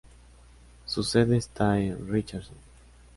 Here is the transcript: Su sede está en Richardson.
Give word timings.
Su 0.87 1.03
sede 1.03 1.37
está 1.37 1.77
en 1.79 2.07
Richardson. 2.11 2.57